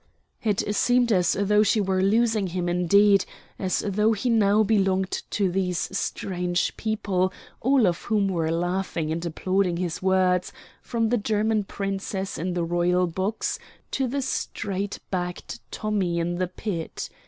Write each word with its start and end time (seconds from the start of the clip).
It 0.43 0.75
seemed 0.75 1.11
as 1.11 1.33
though 1.39 1.61
she 1.61 1.79
were 1.79 2.01
losing 2.01 2.47
him 2.47 2.67
indeed 2.67 3.23
as 3.59 3.83
though 3.85 4.13
he 4.13 4.31
now 4.31 4.63
belonged 4.63 5.11
to 5.29 5.51
these 5.51 5.95
strange 5.95 6.75
people, 6.75 7.31
all 7.61 7.85
of 7.85 8.01
whom 8.05 8.27
were 8.27 8.49
laughing 8.49 9.11
and 9.11 9.23
applauding 9.23 9.77
his 9.77 10.01
words, 10.01 10.51
from 10.81 11.09
the 11.09 11.19
German 11.19 11.65
Princess 11.65 12.39
in 12.39 12.55
the 12.55 12.63
Royal 12.63 13.05
box 13.05 13.59
to 13.91 14.07
the 14.07 14.23
straight 14.23 14.97
backed 15.11 15.59
Tommy 15.69 16.17
in 16.17 16.37
the 16.39 16.47
pit. 16.47 17.07